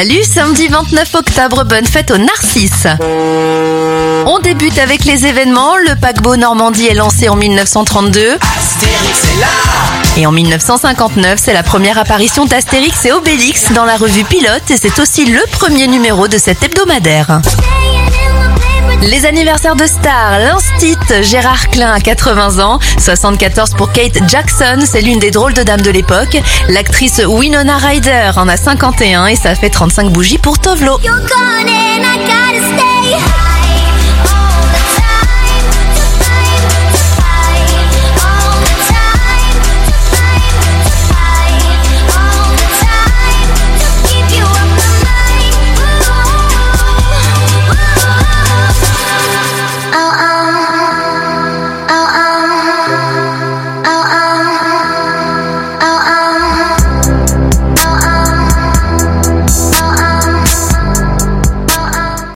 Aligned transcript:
Salut, 0.00 0.24
samedi 0.24 0.66
29 0.68 1.14
octobre, 1.14 1.64
bonne 1.64 1.84
fête 1.84 2.10
aux 2.10 2.16
Narcisses. 2.16 2.86
On 4.24 4.38
débute 4.38 4.78
avec 4.78 5.04
les 5.04 5.26
événements. 5.26 5.76
Le 5.76 5.94
paquebot 5.94 6.36
Normandie 6.36 6.86
est 6.86 6.94
lancé 6.94 7.28
en 7.28 7.36
1932. 7.36 8.38
Et 10.16 10.24
en 10.24 10.32
1959, 10.32 11.38
c'est 11.38 11.52
la 11.52 11.62
première 11.62 11.98
apparition 11.98 12.46
d'Astérix 12.46 13.04
et 13.04 13.12
Obélix 13.12 13.72
dans 13.72 13.84
la 13.84 13.98
revue 13.98 14.24
Pilote 14.24 14.70
et 14.70 14.78
c'est 14.78 14.98
aussi 15.00 15.26
le 15.26 15.42
premier 15.52 15.86
numéro 15.86 16.28
de 16.28 16.38
cet 16.38 16.62
hebdomadaire. 16.62 17.42
Les 19.02 19.24
anniversaires 19.24 19.76
de 19.76 19.86
stars, 19.86 20.40
l'instit 20.40 20.96
Gérard 21.22 21.70
Klein 21.70 21.90
à 21.90 22.00
80 22.00 22.62
ans, 22.62 22.78
74 22.98 23.70
pour 23.74 23.92
Kate 23.92 24.18
Jackson, 24.28 24.80
c'est 24.84 25.00
l'une 25.00 25.18
des 25.18 25.30
drôles 25.30 25.54
de 25.54 25.62
dames 25.62 25.80
de 25.80 25.90
l'époque. 25.90 26.36
L'actrice 26.68 27.22
Winona 27.26 27.78
Ryder 27.78 28.32
en 28.36 28.46
a 28.46 28.58
51 28.58 29.26
et 29.26 29.36
ça 29.36 29.54
fait 29.54 29.70
35 29.70 30.10
bougies 30.10 30.38
pour 30.38 30.58
Tovlo. 30.58 30.98